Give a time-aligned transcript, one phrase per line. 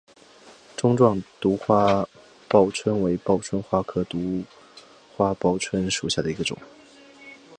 [0.75, 2.07] 钟状独花
[2.47, 4.43] 报春为报春花科独
[5.15, 6.57] 花报春属下的一个种。